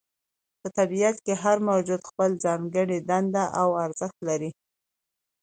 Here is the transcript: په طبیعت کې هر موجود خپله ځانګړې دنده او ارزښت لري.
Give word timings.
په 0.61 0.67
طبیعت 0.77 1.15
کې 1.25 1.33
هر 1.43 1.57
موجود 1.69 2.01
خپله 2.09 2.35
ځانګړې 2.45 2.97
دنده 3.09 3.45
او 3.61 3.69
ارزښت 3.85 4.17
لري. 4.27 4.51